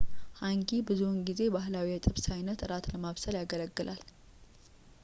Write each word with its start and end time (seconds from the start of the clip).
ሃንጊ 0.37 0.69
ብዙውን 0.87 1.19
ጊዜ 1.27 1.41
ባህላዊ 1.55 1.87
የጥብስ 1.93 2.25
አይነት 2.37 2.65
እራት 2.67 2.87
ለማብሰል 2.93 3.37
ያገለግላል 3.41 4.01